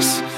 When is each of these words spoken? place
place 0.00 0.37